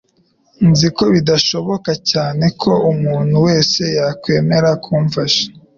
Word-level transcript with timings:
Nzi 0.69 0.87
ko 0.95 1.03
bidashoboka 1.13 1.91
cyane 2.11 2.45
ko 2.61 2.71
umuntu 2.91 3.35
wese 3.45 3.81
yakwemera 3.97 4.69
kumfasha. 4.83 5.43